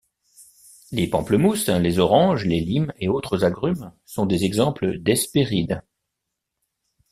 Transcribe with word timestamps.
Les 0.91 1.07
pamplemousses, 1.07 1.69
les 1.69 1.99
oranges, 1.99 2.47
les 2.47 2.59
limes 2.59 2.91
et 2.97 3.07
autres 3.07 3.43
agrumes 3.45 3.93
sont 4.03 4.25
des 4.25 4.45
exemples 4.45 4.97
d'hespérides. 4.97 5.83